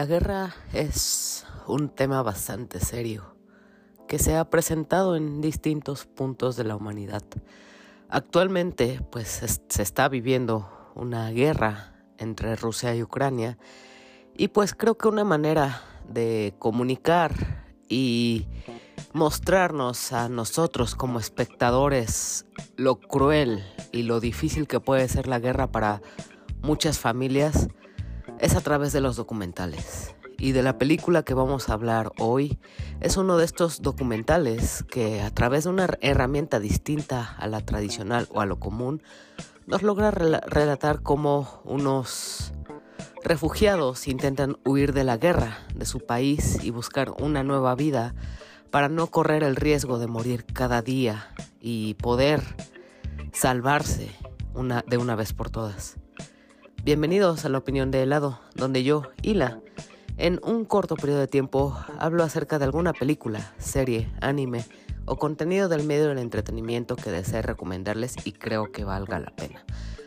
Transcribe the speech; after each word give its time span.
La 0.00 0.06
guerra 0.06 0.54
es 0.72 1.44
un 1.66 1.90
tema 1.90 2.22
bastante 2.22 2.80
serio 2.80 3.36
que 4.08 4.18
se 4.18 4.34
ha 4.34 4.48
presentado 4.48 5.14
en 5.14 5.42
distintos 5.42 6.06
puntos 6.06 6.56
de 6.56 6.64
la 6.64 6.74
humanidad. 6.74 7.22
Actualmente, 8.08 9.02
pues 9.12 9.60
se 9.68 9.82
está 9.82 10.08
viviendo 10.08 10.90
una 10.94 11.28
guerra 11.32 12.02
entre 12.16 12.56
Rusia 12.56 12.94
y 12.94 13.02
Ucrania 13.02 13.58
y 14.34 14.48
pues 14.48 14.72
creo 14.72 14.96
que 14.96 15.06
una 15.06 15.24
manera 15.24 15.82
de 16.08 16.54
comunicar 16.58 17.66
y 17.86 18.46
mostrarnos 19.12 20.14
a 20.14 20.30
nosotros 20.30 20.94
como 20.94 21.18
espectadores 21.18 22.46
lo 22.76 22.98
cruel 22.98 23.62
y 23.92 24.04
lo 24.04 24.18
difícil 24.18 24.66
que 24.66 24.80
puede 24.80 25.06
ser 25.08 25.26
la 25.26 25.40
guerra 25.40 25.70
para 25.70 26.00
muchas 26.62 26.98
familias 26.98 27.68
es 28.40 28.56
a 28.56 28.60
través 28.60 28.92
de 28.92 29.00
los 29.00 29.16
documentales. 29.16 30.14
Y 30.38 30.52
de 30.52 30.62
la 30.62 30.78
película 30.78 31.22
que 31.22 31.34
vamos 31.34 31.68
a 31.68 31.74
hablar 31.74 32.12
hoy 32.18 32.58
es 33.00 33.18
uno 33.18 33.36
de 33.36 33.44
estos 33.44 33.82
documentales 33.82 34.84
que 34.90 35.20
a 35.20 35.30
través 35.30 35.64
de 35.64 35.70
una 35.70 35.88
herramienta 36.00 36.58
distinta 36.60 37.36
a 37.38 37.46
la 37.46 37.60
tradicional 37.60 38.26
o 38.32 38.40
a 38.40 38.46
lo 38.46 38.58
común 38.58 39.02
nos 39.66 39.82
logra 39.82 40.10
relatar 40.10 41.02
cómo 41.02 41.60
unos 41.64 42.54
refugiados 43.22 44.08
intentan 44.08 44.56
huir 44.64 44.94
de 44.94 45.04
la 45.04 45.18
guerra 45.18 45.58
de 45.74 45.84
su 45.84 46.00
país 46.00 46.58
y 46.62 46.70
buscar 46.70 47.12
una 47.20 47.42
nueva 47.42 47.74
vida 47.74 48.14
para 48.70 48.88
no 48.88 49.08
correr 49.08 49.42
el 49.42 49.56
riesgo 49.56 49.98
de 49.98 50.06
morir 50.06 50.46
cada 50.46 50.80
día 50.80 51.28
y 51.60 51.94
poder 51.94 52.42
salvarse 53.32 54.10
una, 54.54 54.82
de 54.86 54.96
una 54.96 55.16
vez 55.16 55.34
por 55.34 55.50
todas. 55.50 55.98
Bienvenidos 56.82 57.44
a 57.44 57.50
la 57.50 57.58
opinión 57.58 57.90
de 57.90 58.02
helado, 58.02 58.40
donde 58.54 58.82
yo, 58.82 59.02
Hila, 59.20 59.60
en 60.16 60.40
un 60.42 60.64
corto 60.64 60.96
periodo 60.96 61.20
de 61.20 61.26
tiempo 61.26 61.76
hablo 61.98 62.24
acerca 62.24 62.58
de 62.58 62.64
alguna 62.64 62.94
película, 62.94 63.52
serie, 63.58 64.10
anime 64.22 64.64
o 65.04 65.16
contenido 65.16 65.68
del 65.68 65.84
medio 65.84 66.08
del 66.08 66.16
entretenimiento 66.16 66.96
que 66.96 67.10
desee 67.10 67.42
recomendarles 67.42 68.16
y 68.24 68.32
creo 68.32 68.72
que 68.72 68.84
valga 68.84 69.18
la 69.18 69.30
pena. 69.30 69.62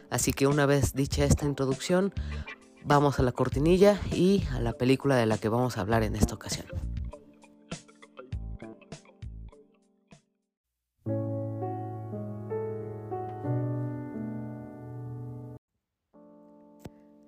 Así 0.09 0.33
que 0.33 0.47
una 0.47 0.65
vez 0.65 0.93
dicha 0.93 1.25
esta 1.25 1.45
introducción, 1.45 2.11
vamos 2.83 3.19
a 3.19 3.23
la 3.23 3.33
cortinilla 3.33 3.99
y 4.11 4.43
a 4.51 4.59
la 4.59 4.73
película 4.73 5.15
de 5.15 5.27
la 5.27 5.37
que 5.37 5.49
vamos 5.49 5.77
a 5.77 5.81
hablar 5.81 6.01
en 6.01 6.15
esta 6.15 6.33
ocasión. 6.33 6.65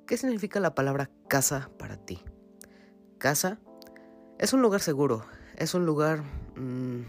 ¿Qué 0.08 0.18
significa 0.18 0.60
la 0.60 0.76
palabra 0.76 1.10
casa 1.28 1.72
para 1.80 1.98
ti? 1.98 2.20
Casa 3.18 3.60
es 4.38 4.54
un 4.54 4.62
lugar 4.62 4.80
seguro, 4.80 5.26
es 5.58 5.74
un 5.74 5.88
lugar 5.88 6.22
mm, 6.56 7.02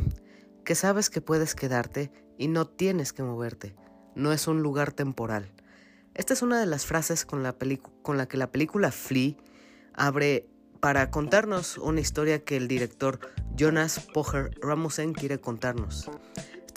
que 0.65 0.75
sabes 0.75 1.11
que 1.11 1.21
puedes 1.21 1.55
quedarte 1.55 2.11
y 2.39 2.49
no 2.49 2.67
tienes 2.67 3.13
que 3.13 3.23
moverte, 3.23 3.77
no 4.15 4.33
es 4.33 4.49
un 4.49 4.63
lugar 4.63 4.93
temporal. 4.93 5.53
Esta 6.15 6.33
es 6.33 6.41
una 6.41 6.59
de 6.59 6.65
las 6.65 6.87
frases 6.87 7.27
con 7.27 7.43
la, 7.43 7.55
con 8.01 8.17
la 8.17 8.29
que 8.29 8.39
la 8.39 8.51
película 8.51 8.91
Flea 8.91 9.35
abre 9.93 10.49
para 10.81 11.11
contarnos 11.11 11.77
una 11.77 12.01
historia 12.01 12.45
que 12.45 12.57
el 12.57 12.67
director 12.67 13.21
Jonas 13.57 14.01
Poher 14.15 14.53
Ramusen 14.63 15.13
quiere 15.13 15.39
contarnos. 15.39 16.11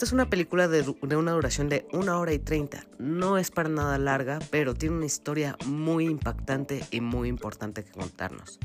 Esta 0.00 0.08
es 0.08 0.12
una 0.12 0.30
película 0.30 0.66
de, 0.66 0.80
una 1.14 1.32
duración 1.32 1.68
de 1.68 1.86
una 1.92 2.18
hora 2.18 2.32
y 2.32 2.38
treinta. 2.38 2.86
No 2.98 3.36
es 3.36 3.50
para 3.50 3.68
nada 3.68 3.98
larga, 3.98 4.38
pero 4.50 4.72
tiene 4.72 4.96
una 4.96 5.04
historia 5.04 5.58
muy 5.66 6.06
impactante 6.06 6.82
y 6.90 7.02
muy 7.02 7.28
importante 7.28 7.84
que 7.84 7.90
contarnos. 7.90 8.58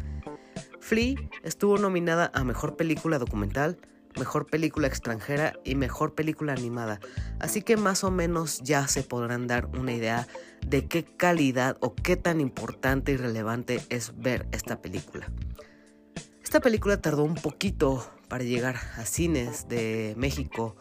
Flea 0.79 1.15
estuvo 1.43 1.77
nominada 1.77 2.31
a 2.33 2.45
Mejor 2.45 2.77
Película 2.77 3.19
Documental, 3.19 3.77
Mejor 4.17 4.45
Película 4.45 4.87
Extranjera 4.87 5.59
y 5.65 5.75
Mejor 5.75 6.15
Película 6.15 6.53
Animada, 6.53 7.01
así 7.41 7.61
que 7.63 7.75
más 7.75 8.05
o 8.05 8.11
menos 8.11 8.61
ya 8.63 8.87
se 8.87 9.03
podrán 9.03 9.45
dar 9.45 9.65
una 9.77 9.91
idea 9.91 10.29
de 10.65 10.87
qué 10.87 11.03
calidad 11.03 11.75
o 11.81 11.95
qué 11.95 12.15
tan 12.15 12.39
importante 12.39 13.11
y 13.11 13.17
relevante 13.17 13.81
es 13.89 14.13
ver 14.17 14.47
esta 14.53 14.81
película. 14.81 15.29
Esta 16.41 16.61
película 16.61 17.01
tardó 17.01 17.25
un 17.25 17.35
poquito 17.35 18.09
para 18.29 18.45
llegar 18.45 18.77
a 18.95 19.03
cines 19.03 19.67
de 19.67 20.13
México 20.15 20.77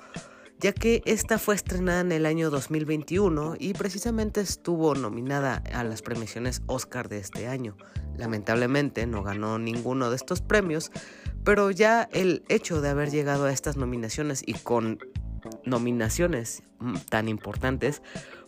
ya 0.64 0.72
que 0.72 1.02
esta 1.04 1.38
fue 1.38 1.54
estrenada 1.54 2.00
en 2.00 2.10
el 2.10 2.24
año 2.24 2.48
2021 2.48 3.56
y 3.58 3.74
precisamente 3.74 4.40
estuvo 4.40 4.94
nominada 4.94 5.62
a 5.74 5.84
las 5.84 6.00
premiaciones 6.00 6.62
Oscar 6.64 7.10
de 7.10 7.18
este 7.18 7.48
año. 7.48 7.76
Lamentablemente 8.16 9.06
no 9.06 9.22
ganó 9.22 9.58
ninguno 9.58 10.08
de 10.08 10.16
estos 10.16 10.40
premios, 10.40 10.90
pero 11.44 11.70
ya 11.70 12.08
el 12.14 12.44
hecho 12.48 12.80
de 12.80 12.88
haber 12.88 13.10
llegado 13.10 13.44
a 13.44 13.52
estas 13.52 13.76
nominaciones 13.76 14.42
y 14.46 14.54
con 14.54 15.00
nominaciones 15.66 16.62
mm, 16.78 16.96
tan 17.10 17.28
importantes, 17.28 18.00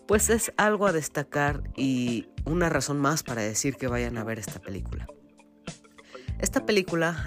pues 0.09 0.31
es 0.31 0.55
algo 0.57 0.87
a 0.87 0.93
destacar 0.93 1.65
y 1.77 2.31
una 2.47 2.71
razón 2.71 2.99
más 2.99 3.25
para 3.25 3.43
decir 3.43 3.77
que 3.77 3.89
vayan 3.89 4.17
a 4.17 4.25
ver 4.25 4.39
esta 4.39 4.59
película. 4.59 5.07
Esta 6.39 6.67
película 6.67 7.25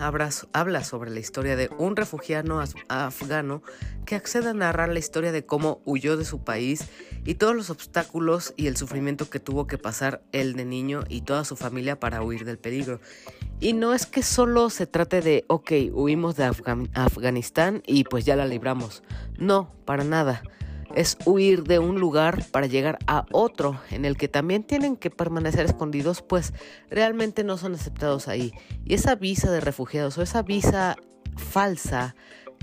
habla 0.53 0.83
sobre 0.83 1.09
la 1.09 1.19
historia 1.19 1.55
de 1.55 1.71
un 1.79 1.95
refugiado 1.95 2.63
afgano 2.89 3.63
que 4.05 4.15
accede 4.15 4.49
a 4.49 4.53
narrar 4.53 4.89
la 4.89 4.99
historia 4.99 5.31
de 5.31 5.43
cómo 5.43 5.81
huyó 5.83 6.15
de 6.15 6.25
su 6.25 6.43
país 6.43 6.85
y 7.25 7.33
todos 7.33 7.55
los 7.55 7.71
obstáculos 7.71 8.53
y 8.55 8.67
el 8.67 8.77
sufrimiento 8.77 9.27
que 9.27 9.39
tuvo 9.39 9.65
que 9.65 9.79
pasar 9.79 10.21
él 10.31 10.53
de 10.53 10.65
niño 10.65 11.05
y 11.09 11.21
toda 11.21 11.43
su 11.43 11.55
familia 11.55 11.99
para 11.99 12.21
huir 12.21 12.45
del 12.45 12.59
peligro. 12.59 13.01
Y 13.59 13.73
no 13.73 13.95
es 13.95 14.05
que 14.05 14.21
solo 14.21 14.69
se 14.69 14.85
trate 14.85 15.21
de, 15.21 15.43
ok, 15.47 15.71
huimos 15.91 16.35
de 16.35 16.43
Afganistán 16.93 17.81
y 17.87 18.03
pues 18.03 18.25
ya 18.25 18.35
la 18.35 18.45
libramos. 18.45 19.01
No, 19.39 19.73
para 19.85 20.03
nada 20.03 20.43
es 20.95 21.17
huir 21.25 21.63
de 21.63 21.79
un 21.79 22.00
lugar 22.00 22.45
para 22.51 22.67
llegar 22.67 22.97
a 23.07 23.25
otro 23.31 23.79
en 23.91 24.05
el 24.05 24.17
que 24.17 24.27
también 24.27 24.63
tienen 24.63 24.95
que 24.95 25.09
permanecer 25.09 25.66
escondidos, 25.66 26.22
pues 26.22 26.53
realmente 26.89 27.44
no 27.44 27.57
son 27.57 27.75
aceptados 27.75 28.27
ahí. 28.27 28.53
Y 28.85 28.94
esa 28.94 29.16
visa 29.16 29.51
de 29.51 29.61
refugiados 29.61 30.17
o 30.17 30.22
esa 30.22 30.41
visa 30.41 30.97
falsa 31.38 32.16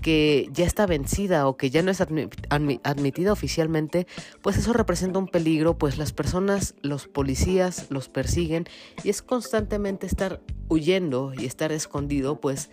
que 0.02 0.48
ya 0.52 0.66
está 0.66 0.86
vencida 0.86 1.48
o 1.48 1.56
que 1.56 1.70
ya 1.70 1.82
no 1.82 1.90
es 1.90 2.00
admitida 2.00 3.32
oficialmente, 3.32 4.06
pues 4.42 4.56
eso 4.58 4.72
representa 4.72 5.18
un 5.18 5.26
peligro, 5.26 5.78
pues 5.78 5.96
las 5.96 6.12
personas, 6.12 6.74
los 6.82 7.08
policías 7.08 7.86
los 7.88 8.08
persiguen 8.08 8.66
y 9.02 9.08
es 9.08 9.22
constantemente 9.22 10.06
estar 10.06 10.42
huyendo 10.68 11.32
y 11.36 11.46
estar 11.46 11.72
escondido, 11.72 12.40
pues 12.40 12.70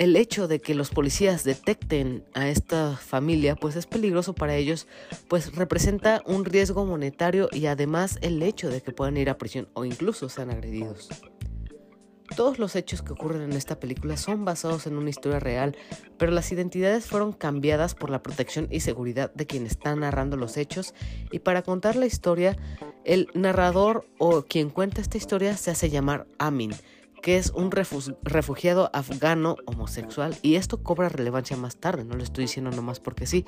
el 0.00 0.16
hecho 0.16 0.48
de 0.48 0.60
que 0.60 0.74
los 0.74 0.88
policías 0.88 1.44
detecten 1.44 2.24
a 2.32 2.48
esta 2.48 2.96
familia 2.96 3.54
pues 3.54 3.76
es 3.76 3.86
peligroso 3.86 4.34
para 4.34 4.56
ellos, 4.56 4.88
pues 5.28 5.54
representa 5.54 6.22
un 6.24 6.46
riesgo 6.46 6.86
monetario 6.86 7.50
y 7.52 7.66
además 7.66 8.18
el 8.22 8.42
hecho 8.42 8.70
de 8.70 8.80
que 8.80 8.92
puedan 8.92 9.18
ir 9.18 9.28
a 9.28 9.36
prisión 9.36 9.68
o 9.74 9.84
incluso 9.84 10.30
sean 10.30 10.50
agredidos. 10.50 11.10
Todos 12.34 12.58
los 12.58 12.76
hechos 12.76 13.02
que 13.02 13.12
ocurren 13.12 13.42
en 13.42 13.52
esta 13.52 13.78
película 13.78 14.16
son 14.16 14.46
basados 14.46 14.86
en 14.86 14.96
una 14.96 15.10
historia 15.10 15.38
real, 15.38 15.76
pero 16.16 16.32
las 16.32 16.50
identidades 16.50 17.04
fueron 17.04 17.34
cambiadas 17.34 17.94
por 17.94 18.08
la 18.08 18.22
protección 18.22 18.68
y 18.70 18.80
seguridad 18.80 19.30
de 19.34 19.46
quien 19.46 19.66
está 19.66 19.94
narrando 19.96 20.38
los 20.38 20.56
hechos 20.56 20.94
y 21.30 21.40
para 21.40 21.60
contar 21.60 21.96
la 21.96 22.06
historia, 22.06 22.56
el 23.04 23.28
narrador 23.34 24.06
o 24.16 24.44
quien 24.44 24.70
cuenta 24.70 25.02
esta 25.02 25.18
historia 25.18 25.58
se 25.58 25.72
hace 25.72 25.90
llamar 25.90 26.26
Amin, 26.38 26.72
que 27.20 27.36
es 27.36 27.50
un 27.50 27.70
refugiado 27.70 28.90
afgano 28.92 29.56
homosexual 29.66 30.36
y 30.42 30.56
esto 30.56 30.82
cobra 30.82 31.08
relevancia 31.08 31.56
más 31.56 31.76
tarde, 31.76 32.04
no 32.04 32.14
lo 32.14 32.22
estoy 32.22 32.44
diciendo 32.44 32.70
nomás 32.70 33.00
porque 33.00 33.26
sí, 33.26 33.44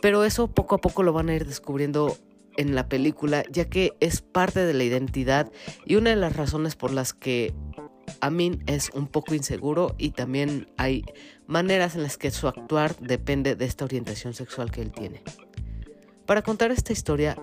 pero 0.00 0.24
eso 0.24 0.48
poco 0.48 0.74
a 0.74 0.80
poco 0.80 1.02
lo 1.02 1.12
van 1.12 1.28
a 1.28 1.34
ir 1.34 1.46
descubriendo 1.46 2.16
en 2.56 2.74
la 2.74 2.88
película 2.88 3.44
ya 3.50 3.68
que 3.68 3.92
es 4.00 4.22
parte 4.22 4.64
de 4.64 4.74
la 4.74 4.84
identidad 4.84 5.50
y 5.84 5.96
una 5.96 6.10
de 6.10 6.16
las 6.16 6.36
razones 6.36 6.74
por 6.74 6.90
las 6.92 7.12
que 7.12 7.54
Amin 8.20 8.62
es 8.66 8.90
un 8.94 9.08
poco 9.08 9.34
inseguro 9.34 9.94
y 9.98 10.10
también 10.10 10.68
hay 10.76 11.04
maneras 11.46 11.96
en 11.96 12.02
las 12.02 12.16
que 12.16 12.30
su 12.30 12.48
actuar 12.48 12.96
depende 12.96 13.56
de 13.56 13.64
esta 13.64 13.84
orientación 13.84 14.32
sexual 14.32 14.70
que 14.70 14.82
él 14.82 14.92
tiene. 14.92 15.22
Para 16.26 16.42
contar 16.42 16.72
esta 16.72 16.92
historia, 16.92 17.38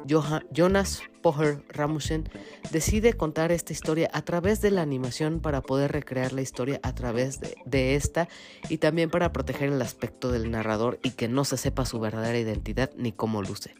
Jonas 0.51 1.01
Poher 1.21 1.63
Ramusen 1.69 2.30
decide 2.69 3.13
contar 3.13 3.53
esta 3.53 3.71
historia 3.71 4.09
a 4.12 4.24
través 4.24 4.59
de 4.59 4.71
la 4.71 4.81
animación 4.81 5.39
para 5.39 5.62
poder 5.62 5.94
recrear 5.94 6.33
la 6.33 6.41
historia 6.41 6.81
a 6.83 6.94
través 6.94 7.39
de, 7.65 7.95
esta 7.95 8.27
y 8.68 8.80
también 8.80 9.09
para 9.09 9.31
proteger 9.31 9.69
el 9.69 9.81
aspecto 9.81 10.33
del 10.33 10.51
narrador 10.51 11.00
y 11.01 11.12
que 11.12 11.30
no 11.30 11.45
se 11.45 11.56
sepa 11.56 11.85
su 11.85 12.01
verdadera 12.01 12.38
identidad 12.38 12.91
ni 12.97 13.13
cómo 13.13 13.41
luce. 13.41 13.74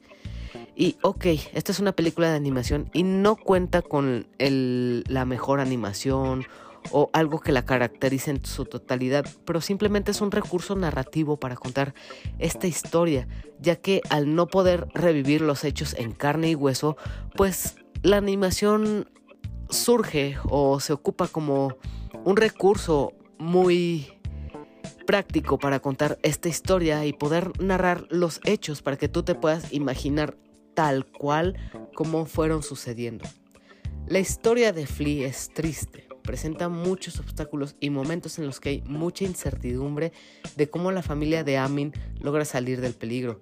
Y 0.74 0.96
ok, 1.02 1.26
esta 1.54 1.74
es 1.74 1.80
una 1.80 1.92
película 1.92 2.30
de 2.30 2.38
animación 2.38 2.90
y 2.94 3.04
no 3.04 3.36
cuenta 3.36 3.82
con 3.82 4.26
la 4.40 5.26
mejor 5.26 5.60
animación 5.60 6.46
o 6.92 7.10
algo 7.14 7.40
que 7.40 7.52
la 7.52 7.66
caracterice 7.66 8.32
en 8.32 8.46
su 8.46 8.66
totalidad, 8.66 9.26
pero 9.46 9.62
simplemente 9.62 10.12
es 10.12 10.22
un 10.22 10.32
recurso 10.32 10.76
narrativo 10.76 11.38
para 11.38 11.56
contar 11.56 11.94
esta 12.40 12.68
historia, 12.68 13.28
ya 13.60 13.76
que 13.76 14.02
al 14.10 14.36
no 14.36 14.48
poder 14.48 14.88
revivir 14.94 15.42
los 15.42 15.64
hechos 15.64 15.96
en 15.98 16.12
carne 16.12 16.52
y 16.52 16.56
hueso, 16.56 16.98
pues 17.36 17.76
la 18.02 18.18
animación 18.18 19.10
surge 19.70 20.38
o 20.46 20.80
se 20.80 20.94
ocupa 20.94 21.28
como 21.28 21.78
un 22.26 22.38
recurso 22.38 23.14
muy 23.40 24.08
práctico 25.06 25.58
para 25.58 25.80
contar 25.80 26.18
esta 26.24 26.50
historia 26.50 27.06
y 27.06 27.14
poder 27.14 27.52
narrar 27.60 28.06
los 28.10 28.40
hechos 28.46 28.82
para 28.82 28.98
que 28.98 29.10
tú 29.10 29.24
te 29.24 29.36
puedas 29.36 29.74
imaginar 29.74 30.38
tal 30.74 31.06
cual 31.06 31.56
como 31.96 32.26
fueron 32.26 32.64
sucediendo. 32.64 33.26
La 34.08 34.20
historia 34.20 34.74
de 34.74 34.86
Flea 34.86 35.28
es 35.28 35.50
triste, 35.54 36.08
presenta 36.24 36.70
muchos 36.70 37.20
obstáculos 37.20 37.76
y 37.80 37.90
momentos 37.90 38.40
en 38.40 38.46
los 38.46 38.60
que 38.60 38.70
hay 38.70 38.82
mucha 38.86 39.26
incertidumbre 39.26 40.12
de 40.56 40.70
cómo 40.70 40.92
la 40.92 41.04
familia 41.04 41.44
de 41.44 41.58
Amin 41.58 41.94
logra 42.20 42.46
salir 42.46 42.82
del 42.82 42.94
peligro. 42.94 43.42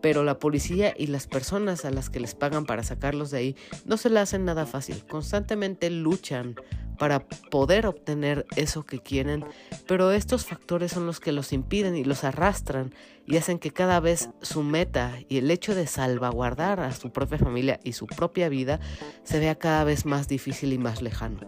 Pero 0.00 0.24
la 0.24 0.38
policía 0.38 0.94
y 0.96 1.08
las 1.08 1.26
personas 1.26 1.84
a 1.84 1.90
las 1.90 2.08
que 2.08 2.20
les 2.20 2.34
pagan 2.34 2.64
para 2.64 2.82
sacarlos 2.82 3.30
de 3.30 3.38
ahí 3.38 3.56
no 3.84 3.98
se 3.98 4.08
la 4.08 4.22
hacen 4.22 4.44
nada 4.46 4.64
fácil. 4.64 5.04
Constantemente 5.06 5.90
luchan 5.90 6.54
para 7.00 7.20
poder 7.20 7.86
obtener 7.86 8.46
eso 8.56 8.84
que 8.84 8.98
quieren, 8.98 9.42
pero 9.86 10.12
estos 10.12 10.44
factores 10.44 10.92
son 10.92 11.06
los 11.06 11.18
que 11.18 11.32
los 11.32 11.54
impiden 11.54 11.96
y 11.96 12.04
los 12.04 12.24
arrastran 12.24 12.94
y 13.26 13.38
hacen 13.38 13.58
que 13.58 13.70
cada 13.70 14.00
vez 14.00 14.28
su 14.42 14.62
meta 14.62 15.18
y 15.26 15.38
el 15.38 15.50
hecho 15.50 15.74
de 15.74 15.86
salvaguardar 15.86 16.80
a 16.80 16.92
su 16.92 17.10
propia 17.10 17.38
familia 17.38 17.80
y 17.84 17.92
su 17.92 18.06
propia 18.06 18.50
vida 18.50 18.80
se 19.22 19.38
vea 19.38 19.54
cada 19.54 19.84
vez 19.84 20.04
más 20.04 20.28
difícil 20.28 20.74
y 20.74 20.78
más 20.78 21.00
lejano. 21.00 21.40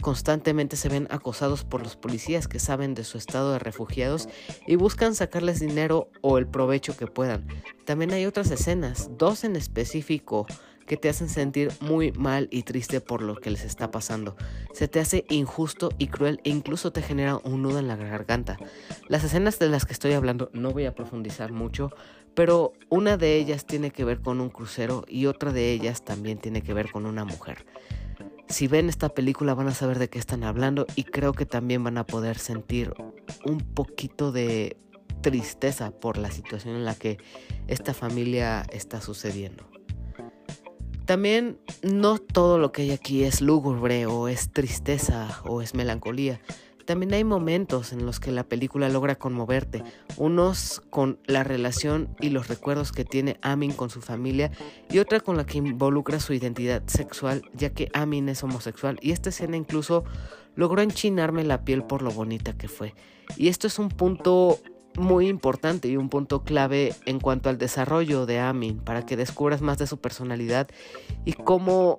Constantemente 0.00 0.76
se 0.76 0.88
ven 0.88 1.08
acosados 1.10 1.64
por 1.64 1.82
los 1.82 1.96
policías 1.96 2.48
que 2.48 2.58
saben 2.58 2.94
de 2.94 3.04
su 3.04 3.18
estado 3.18 3.52
de 3.52 3.58
refugiados 3.58 4.28
y 4.66 4.76
buscan 4.76 5.14
sacarles 5.14 5.60
dinero 5.60 6.10
o 6.20 6.38
el 6.38 6.46
provecho 6.46 6.96
que 6.96 7.06
puedan. 7.06 7.46
También 7.84 8.12
hay 8.12 8.26
otras 8.26 8.50
escenas, 8.50 9.10
dos 9.18 9.44
en 9.44 9.56
específico, 9.56 10.46
que 10.88 10.96
te 10.96 11.08
hacen 11.08 11.28
sentir 11.28 11.70
muy 11.80 12.12
mal 12.12 12.48
y 12.50 12.62
triste 12.62 13.00
por 13.00 13.22
lo 13.22 13.36
que 13.36 13.50
les 13.50 13.64
está 13.64 13.90
pasando. 13.90 14.36
Se 14.72 14.88
te 14.88 15.00
hace 15.00 15.24
injusto 15.28 15.90
y 15.98 16.08
cruel 16.08 16.40
e 16.44 16.50
incluso 16.50 16.92
te 16.92 17.02
genera 17.02 17.36
un 17.36 17.62
nudo 17.62 17.78
en 17.78 17.88
la 17.88 17.96
garganta. 17.96 18.58
Las 19.06 19.22
escenas 19.22 19.58
de 19.58 19.68
las 19.68 19.84
que 19.84 19.92
estoy 19.92 20.14
hablando 20.14 20.50
no 20.54 20.70
voy 20.70 20.86
a 20.86 20.94
profundizar 20.94 21.52
mucho, 21.52 21.90
pero 22.34 22.72
una 22.88 23.16
de 23.16 23.36
ellas 23.36 23.66
tiene 23.66 23.90
que 23.90 24.04
ver 24.04 24.20
con 24.20 24.40
un 24.40 24.48
crucero 24.48 25.04
y 25.06 25.26
otra 25.26 25.52
de 25.52 25.72
ellas 25.72 26.04
también 26.04 26.38
tiene 26.38 26.62
que 26.62 26.72
ver 26.72 26.90
con 26.90 27.04
una 27.04 27.24
mujer. 27.24 27.66
Si 28.48 28.66
ven 28.66 28.88
esta 28.88 29.10
película 29.10 29.54
van 29.54 29.68
a 29.68 29.74
saber 29.74 29.98
de 29.98 30.08
qué 30.08 30.18
están 30.18 30.42
hablando 30.42 30.86
y 30.96 31.04
creo 31.04 31.32
que 31.32 31.44
también 31.44 31.84
van 31.84 31.98
a 31.98 32.06
poder 32.06 32.38
sentir 32.38 32.94
un 33.44 33.58
poquito 33.58 34.32
de 34.32 34.78
tristeza 35.20 35.90
por 35.90 36.16
la 36.16 36.30
situación 36.30 36.74
en 36.74 36.84
la 36.84 36.94
que 36.94 37.18
esta 37.66 37.92
familia 37.92 38.64
está 38.72 39.00
sucediendo. 39.00 39.68
También 41.04 41.58
no 41.82 42.18
todo 42.18 42.58
lo 42.58 42.72
que 42.72 42.82
hay 42.82 42.90
aquí 42.90 43.24
es 43.24 43.40
lúgubre 43.40 44.06
o 44.06 44.28
es 44.28 44.50
tristeza 44.52 45.40
o 45.44 45.62
es 45.62 45.74
melancolía. 45.74 46.40
También 46.88 47.12
hay 47.12 47.22
momentos 47.22 47.92
en 47.92 48.06
los 48.06 48.18
que 48.18 48.32
la 48.32 48.44
película 48.44 48.88
logra 48.88 49.16
conmoverte, 49.16 49.84
unos 50.16 50.80
con 50.88 51.18
la 51.26 51.44
relación 51.44 52.16
y 52.18 52.30
los 52.30 52.48
recuerdos 52.48 52.92
que 52.92 53.04
tiene 53.04 53.36
Amin 53.42 53.72
con 53.72 53.90
su 53.90 54.00
familia 54.00 54.52
y 54.90 54.98
otra 54.98 55.20
con 55.20 55.36
la 55.36 55.44
que 55.44 55.58
involucra 55.58 56.18
su 56.18 56.32
identidad 56.32 56.82
sexual, 56.86 57.42
ya 57.52 57.74
que 57.74 57.90
Amin 57.92 58.30
es 58.30 58.42
homosexual 58.42 58.98
y 59.02 59.10
esta 59.10 59.28
escena 59.28 59.58
incluso 59.58 60.04
logró 60.54 60.80
enchinarme 60.80 61.44
la 61.44 61.62
piel 61.62 61.82
por 61.82 62.00
lo 62.00 62.10
bonita 62.10 62.54
que 62.54 62.68
fue. 62.68 62.94
Y 63.36 63.48
esto 63.48 63.66
es 63.66 63.78
un 63.78 63.90
punto 63.90 64.58
muy 64.96 65.28
importante 65.28 65.88
y 65.88 65.98
un 65.98 66.08
punto 66.08 66.42
clave 66.42 66.94
en 67.04 67.20
cuanto 67.20 67.50
al 67.50 67.58
desarrollo 67.58 68.24
de 68.24 68.38
Amin 68.38 68.78
para 68.78 69.04
que 69.04 69.18
descubras 69.18 69.60
más 69.60 69.76
de 69.76 69.86
su 69.86 69.98
personalidad 69.98 70.68
y 71.26 71.34
cómo 71.34 71.98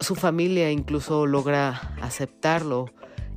su 0.00 0.14
familia 0.14 0.70
incluso 0.70 1.26
logra 1.26 1.94
aceptarlo 2.00 2.86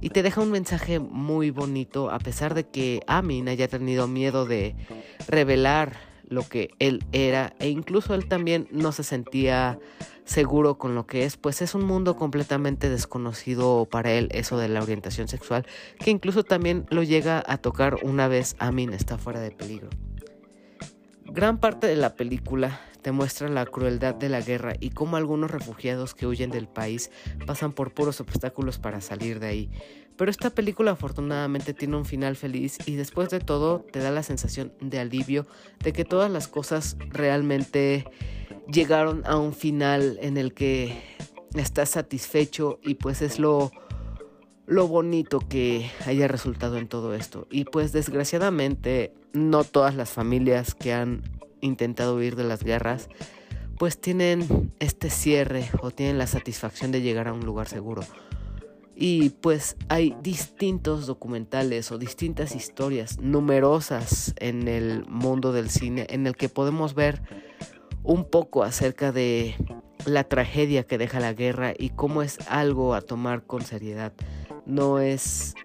y 0.02 0.10
te 0.10 0.24
deja 0.24 0.42
un 0.42 0.52
mensaje 0.52 1.00
muy 1.00 1.52
bonito 1.52 2.10
a 2.10 2.20
pesar 2.20 2.54
de 2.54 2.66
que 2.66 3.02
Amin 3.08 3.48
haya 3.48 3.68
tenido 3.68 4.08
miedo 4.08 4.46
de 4.46 4.76
revelar 5.28 5.98
lo 6.28 6.48
que 6.48 6.70
él 6.80 7.04
era 7.12 7.54
e 7.60 7.70
incluso 7.70 8.14
él 8.14 8.28
también 8.28 8.68
no 8.72 8.92
se 8.92 9.04
sentía 9.04 9.80
seguro 10.26 10.78
con 10.78 10.94
lo 10.94 11.08
que 11.08 11.26
es, 11.26 11.38
pues 11.38 11.62
es 11.62 11.74
un 11.74 11.84
mundo 11.84 12.16
completamente 12.16 12.88
desconocido 12.88 13.88
para 13.90 14.12
él 14.12 14.30
eso 14.32 14.58
de 14.58 14.70
la 14.70 14.82
orientación 14.82 15.28
sexual, 15.28 15.66
que 15.98 16.12
incluso 16.12 16.44
también 16.44 16.86
lo 16.92 17.02
llega 17.02 17.44
a 17.46 17.58
tocar 17.58 17.98
una 18.04 18.28
vez 18.28 18.56
Amin 18.60 18.94
está 18.94 19.18
fuera 19.18 19.40
de 19.40 19.50
peligro. 19.50 19.90
Gran 21.26 21.60
parte 21.60 21.88
de 21.88 21.96
la 21.96 22.14
película 22.14 22.80
te 23.02 23.12
muestra 23.12 23.50
la 23.50 23.66
crueldad 23.66 24.16
de 24.16 24.30
la 24.30 24.42
guerra 24.42 24.74
y 24.80 24.90
cómo 24.90 25.18
algunos 25.18 25.52
refugiados 25.52 26.14
que 26.14 26.28
huyen 26.28 26.52
del 26.52 26.68
país 26.68 27.12
pasan 27.46 27.72
por 27.72 27.94
puros 27.94 28.20
obstáculos 28.20 28.78
para 28.78 29.02
salir 29.02 29.40
de 29.40 29.48
ahí. 29.48 29.70
Pero 30.18 30.32
esta 30.32 30.50
película 30.50 30.92
afortunadamente 30.92 31.74
tiene 31.74 31.96
un 31.96 32.06
final 32.06 32.36
feliz 32.36 32.78
y 32.86 32.96
después 32.96 33.30
de 33.30 33.40
todo 33.40 33.86
te 33.92 34.00
da 34.00 34.12
la 34.12 34.24
sensación 34.24 34.74
de 34.82 35.00
alivio 35.00 35.48
de 35.82 35.94
que 35.94 36.04
todas 36.04 36.30
las 36.30 36.50
cosas 36.50 36.98
realmente 37.10 38.06
llegaron 38.68 39.24
a 39.26 39.38
un 39.38 39.54
final 39.54 40.20
en 40.22 40.38
el 40.38 40.54
que 40.54 41.02
estás 41.56 41.92
satisfecho 41.92 42.80
y 42.84 42.96
pues 42.96 43.22
es 43.22 43.40
lo, 43.40 43.72
lo 44.66 44.90
bonito 44.90 45.40
que 45.40 45.90
haya 46.06 46.28
resultado 46.28 46.78
en 46.78 46.90
todo 46.90 47.16
esto. 47.16 47.48
Y 47.50 47.64
pues 47.64 47.94
desgraciadamente 47.94 49.14
no 49.32 49.64
todas 49.64 49.96
las 49.96 50.10
familias 50.10 50.76
que 50.76 50.92
han 50.92 51.39
intentado 51.62 52.16
huir 52.16 52.36
de 52.36 52.44
las 52.44 52.64
guerras 52.64 53.10
pues 53.80 53.98
tienen 53.98 54.74
este 54.80 55.10
cierre 55.10 55.70
o 55.82 55.90
tienen 55.90 56.18
la 56.18 56.28
satisfacción 56.28 56.92
de 56.92 57.02
llegar 57.02 57.30
a 57.30 57.34
un 57.34 57.46
lugar 57.46 57.70
seguro. 57.70 58.02
Y 58.94 59.30
pues 59.30 59.78
hay 59.88 60.18
distintos 60.22 61.08
documentales 61.08 61.90
o 61.94 61.98
distintas 61.98 62.54
historias 62.54 63.18
numerosas 63.22 64.34
en 64.38 64.68
el 64.68 65.06
mundo 65.08 65.54
del 65.54 65.70
cine 65.70 66.06
en 66.10 66.28
el 66.28 66.36
que 66.36 66.50
podemos 66.50 66.94
ver 66.94 67.22
un 68.04 68.26
poco 68.26 68.64
acerca 68.64 69.14
de 69.14 69.56
la 70.06 70.26
tragedia 70.26 70.84
que 70.84 70.98
deja 70.98 71.22
la 71.22 71.32
guerra 71.32 71.74
y 71.78 71.92
cómo 71.92 72.22
es 72.22 72.38
algo 72.50 72.94
a 72.94 73.02
tomar 73.02 73.44
con 73.44 73.62
seriedad. 73.62 74.12
No 74.66 75.00
es 75.00 75.56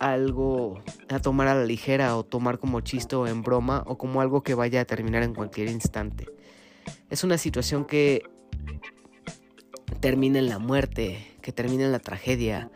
algo 0.00 0.80
a 1.08 1.18
tomar 1.20 1.48
a 1.48 1.54
la 1.54 1.64
ligera 1.64 2.16
o 2.16 2.24
tomar 2.24 2.58
como 2.58 2.80
chiste 2.80 3.16
o 3.16 3.26
en 3.26 3.42
broma 3.42 3.82
o 3.86 3.98
como 3.98 4.20
algo 4.20 4.42
que 4.42 4.54
vaya 4.54 4.80
a 4.80 4.84
terminar 4.84 5.22
en 5.22 5.34
cualquier 5.34 5.68
instante. 5.68 6.26
Es 7.10 7.24
una 7.24 7.38
situación 7.38 7.84
que 7.84 8.22
termina 10.00 10.38
en 10.38 10.48
la 10.48 10.58
muerte, 10.58 11.36
que 11.42 11.52
termina 11.52 11.84
en 11.84 11.92
la 11.92 11.98
tragedia, 11.98 12.70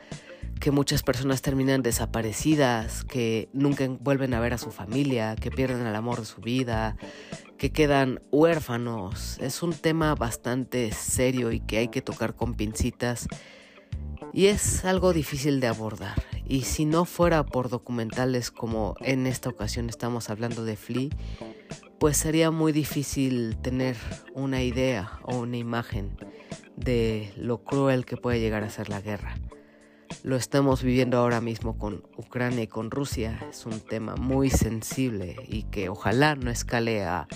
que 0.60 0.70
muchas 0.70 1.02
personas 1.02 1.42
terminan 1.42 1.82
desaparecidas, 1.82 3.04
que 3.04 3.48
nunca 3.52 3.88
vuelven 3.88 4.34
a 4.34 4.40
ver 4.40 4.52
a 4.52 4.58
su 4.58 4.70
familia, 4.70 5.36
que 5.36 5.50
pierden 5.50 5.86
el 5.86 5.94
amor 5.94 6.20
de 6.20 6.26
su 6.26 6.40
vida, 6.40 6.96
que 7.56 7.72
quedan 7.72 8.20
huérfanos. 8.30 9.38
Es 9.40 9.62
un 9.62 9.72
tema 9.72 10.14
bastante 10.14 10.92
serio 10.92 11.50
y 11.52 11.60
que 11.60 11.78
hay 11.78 11.88
que 11.88 12.02
tocar 12.02 12.34
con 12.34 12.54
pincitas 12.54 13.26
y 14.32 14.46
es 14.46 14.84
algo 14.84 15.12
difícil 15.12 15.60
de 15.60 15.66
abordar. 15.66 16.29
Y 16.50 16.62
si 16.62 16.84
no 16.84 17.04
fuera 17.04 17.46
por 17.46 17.68
documentales 17.68 18.50
como 18.50 18.96
en 19.02 19.28
esta 19.28 19.48
ocasión 19.48 19.88
estamos 19.88 20.30
hablando 20.30 20.64
de 20.64 20.74
Flea, 20.74 21.10
pues 22.00 22.16
sería 22.16 22.50
muy 22.50 22.72
difícil 22.72 23.56
tener 23.62 23.96
una 24.34 24.60
idea 24.60 25.20
o 25.22 25.38
una 25.38 25.58
imagen 25.58 26.16
de 26.74 27.32
lo 27.36 27.62
cruel 27.62 28.04
que 28.04 28.16
puede 28.16 28.40
llegar 28.40 28.64
a 28.64 28.68
ser 28.68 28.88
la 28.88 29.00
guerra. 29.00 29.36
Lo 30.24 30.34
estamos 30.34 30.82
viviendo 30.82 31.18
ahora 31.18 31.40
mismo 31.40 31.78
con 31.78 32.02
Ucrania 32.16 32.64
y 32.64 32.66
con 32.66 32.90
Rusia. 32.90 33.46
Es 33.48 33.64
un 33.64 33.78
tema 33.78 34.16
muy 34.16 34.50
sensible 34.50 35.36
y 35.46 35.62
que 35.70 35.88
ojalá 35.88 36.34
no 36.34 36.50
escale 36.50 37.04
a 37.04 37.28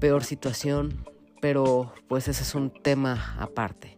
peor 0.00 0.22
situación, 0.22 1.02
pero 1.40 1.94
pues 2.08 2.28
ese 2.28 2.42
es 2.42 2.54
un 2.54 2.70
tema 2.70 3.36
aparte. 3.40 3.96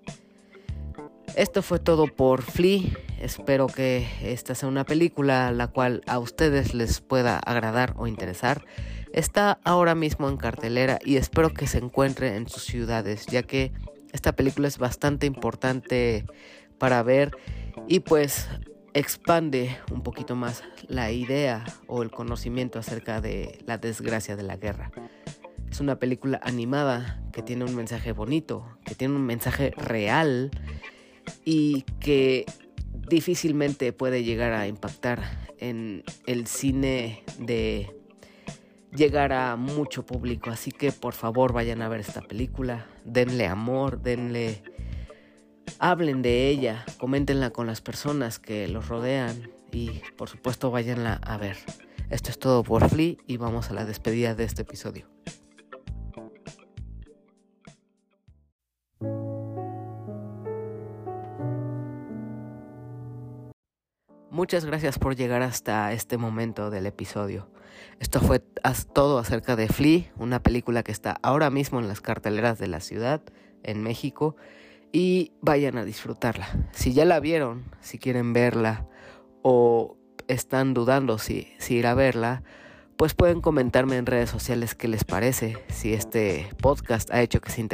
Esto 1.36 1.60
fue 1.60 1.78
todo 1.78 2.06
por 2.06 2.40
Flea. 2.40 2.80
Espero 3.20 3.66
que 3.66 4.08
esta 4.22 4.54
sea 4.54 4.70
una 4.70 4.84
película 4.84 5.52
la 5.52 5.68
cual 5.68 6.00
a 6.06 6.18
ustedes 6.18 6.72
les 6.72 7.02
pueda 7.02 7.38
agradar 7.38 7.92
o 7.98 8.06
interesar. 8.06 8.64
Está 9.12 9.60
ahora 9.62 9.94
mismo 9.94 10.30
en 10.30 10.38
cartelera 10.38 10.98
y 11.04 11.16
espero 11.16 11.52
que 11.52 11.66
se 11.66 11.76
encuentre 11.76 12.36
en 12.36 12.48
sus 12.48 12.62
ciudades, 12.62 13.26
ya 13.26 13.42
que 13.42 13.72
esta 14.12 14.32
película 14.32 14.66
es 14.66 14.78
bastante 14.78 15.26
importante 15.26 16.24
para 16.78 17.02
ver 17.02 17.36
y 17.86 18.00
pues 18.00 18.48
expande 18.94 19.76
un 19.92 20.02
poquito 20.02 20.36
más 20.36 20.64
la 20.88 21.12
idea 21.12 21.66
o 21.86 22.02
el 22.02 22.10
conocimiento 22.10 22.78
acerca 22.78 23.20
de 23.20 23.58
la 23.66 23.76
desgracia 23.76 24.36
de 24.36 24.42
la 24.42 24.56
guerra. 24.56 24.90
Es 25.70 25.80
una 25.80 25.98
película 25.98 26.40
animada 26.42 27.22
que 27.30 27.42
tiene 27.42 27.66
un 27.66 27.76
mensaje 27.76 28.12
bonito, 28.12 28.66
que 28.86 28.94
tiene 28.94 29.16
un 29.16 29.26
mensaje 29.26 29.74
real 29.76 30.50
y 31.44 31.82
que 32.00 32.46
difícilmente 33.08 33.92
puede 33.92 34.24
llegar 34.24 34.52
a 34.52 34.66
impactar 34.66 35.22
en 35.58 36.04
el 36.26 36.46
cine 36.46 37.22
de 37.38 37.90
llegar 38.94 39.32
a 39.32 39.56
mucho 39.56 40.04
público. 40.04 40.50
Así 40.50 40.70
que 40.70 40.92
por 40.92 41.14
favor 41.14 41.52
vayan 41.52 41.82
a 41.82 41.88
ver 41.88 42.00
esta 42.00 42.22
película, 42.22 42.86
denle 43.04 43.46
amor, 43.46 44.02
denle 44.02 44.62
hablen 45.78 46.22
de 46.22 46.48
ella, 46.48 46.84
coméntenla 46.98 47.50
con 47.50 47.66
las 47.66 47.80
personas 47.80 48.38
que 48.38 48.68
los 48.68 48.88
rodean 48.88 49.50
y 49.72 50.00
por 50.16 50.28
supuesto 50.28 50.70
váyanla 50.70 51.14
a 51.14 51.36
ver. 51.36 51.56
Esto 52.10 52.30
es 52.30 52.38
todo 52.38 52.62
por 52.62 52.88
Flea 52.88 53.16
y 53.26 53.36
vamos 53.36 53.70
a 53.70 53.74
la 53.74 53.84
despedida 53.84 54.34
de 54.34 54.44
este 54.44 54.62
episodio. 54.62 55.15
Muchas 64.36 64.66
gracias 64.66 64.98
por 64.98 65.16
llegar 65.16 65.40
hasta 65.40 65.94
este 65.94 66.18
momento 66.18 66.68
del 66.68 66.84
episodio. 66.84 67.48
Esto 68.00 68.20
fue 68.20 68.40
todo 68.92 69.18
acerca 69.18 69.56
de 69.56 69.66
Flea, 69.66 70.12
una 70.18 70.42
película 70.42 70.82
que 70.82 70.92
está 70.92 71.16
ahora 71.22 71.48
mismo 71.48 71.80
en 71.80 71.88
las 71.88 72.02
carteleras 72.02 72.58
de 72.58 72.66
la 72.66 72.80
ciudad, 72.80 73.22
en 73.62 73.82
México, 73.82 74.36
y 74.92 75.32
vayan 75.40 75.78
a 75.78 75.86
disfrutarla. 75.86 76.48
Si 76.72 76.92
ya 76.92 77.06
la 77.06 77.18
vieron, 77.18 77.64
si 77.80 77.98
quieren 77.98 78.34
verla 78.34 78.86
o 79.40 79.96
están 80.28 80.74
dudando 80.74 81.16
si, 81.16 81.48
ir 81.70 81.86
a 81.86 81.94
verla, 81.94 82.42
pues 82.98 83.14
pueden 83.14 83.40
comentarme 83.40 83.96
en 83.96 84.04
redes 84.04 84.28
sociales 84.28 84.74
qué 84.74 84.86
les 84.86 85.04
parece, 85.04 85.56
si 85.70 85.94
este 85.94 86.46
podcast 86.60 87.10
ha 87.10 87.22
hecho 87.22 87.40
que 87.40 87.50
se, 87.50 87.66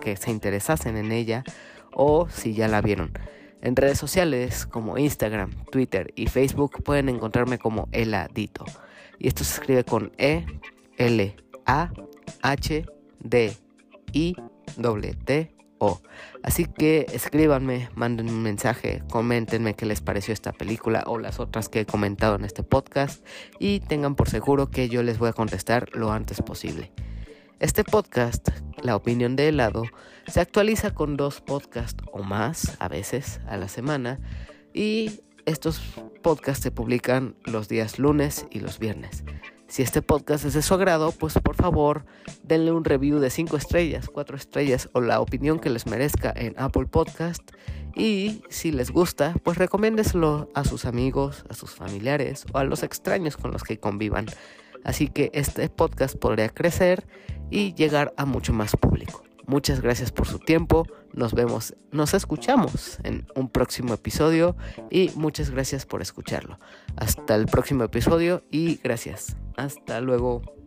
que 0.00 0.16
se 0.16 0.30
interesasen 0.32 0.96
en 0.96 1.12
ella 1.12 1.44
o 1.92 2.28
si 2.28 2.52
ya 2.52 2.66
la 2.66 2.80
vieron. 2.80 3.12
En 3.64 3.76
redes 3.76 3.96
sociales 3.96 4.66
como 4.66 4.98
Instagram, 4.98 5.50
Twitter 5.72 6.12
y 6.16 6.26
Facebook 6.26 6.82
pueden 6.82 7.08
encontrarme 7.08 7.58
como 7.58 7.88
Eladito. 7.92 8.66
Y 9.18 9.28
esto 9.28 9.42
se 9.42 9.54
escribe 9.54 9.84
con 9.84 10.12
E, 10.18 10.44
L, 10.98 11.34
A, 11.64 11.90
H, 12.42 12.84
D, 13.20 13.56
I, 14.12 14.36
W, 14.76 15.14
T, 15.14 15.56
O. 15.78 15.98
Así 16.42 16.66
que 16.66 17.06
escríbanme, 17.10 17.88
manden 17.94 18.28
un 18.28 18.42
mensaje, 18.42 19.02
coméntenme 19.10 19.72
qué 19.72 19.86
les 19.86 20.02
pareció 20.02 20.34
esta 20.34 20.52
película 20.52 21.02
o 21.06 21.18
las 21.18 21.40
otras 21.40 21.70
que 21.70 21.80
he 21.80 21.86
comentado 21.86 22.36
en 22.36 22.44
este 22.44 22.64
podcast 22.64 23.26
y 23.58 23.80
tengan 23.80 24.14
por 24.14 24.28
seguro 24.28 24.70
que 24.70 24.90
yo 24.90 25.02
les 25.02 25.16
voy 25.16 25.30
a 25.30 25.32
contestar 25.32 25.88
lo 25.94 26.12
antes 26.12 26.42
posible. 26.42 26.92
Este 27.64 27.82
podcast, 27.82 28.50
La 28.82 28.94
opinión 28.94 29.36
de 29.36 29.48
helado, 29.48 29.84
se 30.26 30.42
actualiza 30.42 30.92
con 30.92 31.16
dos 31.16 31.40
podcasts 31.40 32.04
o 32.12 32.22
más, 32.22 32.76
a 32.78 32.88
veces, 32.88 33.40
a 33.48 33.56
la 33.56 33.68
semana, 33.68 34.20
y 34.74 35.22
estos 35.46 35.80
podcasts 36.22 36.62
se 36.62 36.70
publican 36.70 37.36
los 37.46 37.66
días 37.66 37.98
lunes 37.98 38.44
y 38.50 38.60
los 38.60 38.78
viernes. 38.78 39.24
Si 39.66 39.80
este 39.80 40.02
podcast 40.02 40.44
es 40.44 40.52
de 40.52 40.60
su 40.60 40.74
agrado, 40.74 41.10
pues 41.12 41.38
por 41.42 41.56
favor 41.56 42.04
denle 42.42 42.70
un 42.70 42.84
review 42.84 43.18
de 43.18 43.30
5 43.30 43.56
estrellas, 43.56 44.10
4 44.12 44.36
estrellas 44.36 44.90
o 44.92 45.00
la 45.00 45.20
opinión 45.20 45.58
que 45.58 45.70
les 45.70 45.86
merezca 45.86 46.34
en 46.36 46.54
Apple 46.58 46.84
Podcast. 46.84 47.50
Y 47.96 48.42
si 48.50 48.72
les 48.72 48.90
gusta, 48.90 49.36
pues 49.42 49.56
recomiéndeselo 49.56 50.50
a 50.52 50.64
sus 50.64 50.84
amigos, 50.84 51.46
a 51.48 51.54
sus 51.54 51.70
familiares 51.70 52.44
o 52.52 52.58
a 52.58 52.64
los 52.64 52.82
extraños 52.82 53.38
con 53.38 53.52
los 53.52 53.62
que 53.62 53.80
convivan. 53.80 54.26
Así 54.84 55.08
que 55.08 55.30
este 55.34 55.68
podcast 55.68 56.16
podría 56.16 56.48
crecer 56.48 57.06
y 57.50 57.74
llegar 57.74 58.14
a 58.16 58.24
mucho 58.26 58.52
más 58.52 58.76
público. 58.76 59.24
Muchas 59.46 59.80
gracias 59.80 60.10
por 60.10 60.26
su 60.26 60.38
tiempo. 60.38 60.86
Nos 61.12 61.34
vemos, 61.34 61.74
nos 61.92 62.14
escuchamos 62.14 62.98
en 63.02 63.26
un 63.34 63.48
próximo 63.48 63.94
episodio 63.94 64.56
y 64.90 65.10
muchas 65.16 65.50
gracias 65.50 65.84
por 65.86 66.02
escucharlo. 66.02 66.58
Hasta 66.96 67.34
el 67.34 67.46
próximo 67.46 67.84
episodio 67.84 68.42
y 68.50 68.76
gracias. 68.76 69.36
Hasta 69.56 70.00
luego. 70.00 70.63